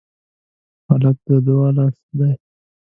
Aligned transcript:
هلک 0.87 1.17
د 1.27 1.27
دعا 1.45 1.69
لاس 1.77 1.97
دی. 2.17 2.31